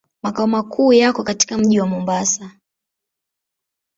Makao 0.23 0.47
makuu 0.47 0.93
yako 0.93 1.23
katika 1.23 1.57
mji 1.57 1.79
wa 1.79 1.87
Mombasa. 1.87 2.51